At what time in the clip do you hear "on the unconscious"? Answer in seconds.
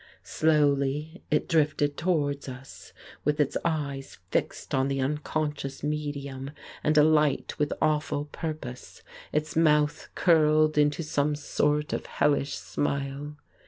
4.73-5.83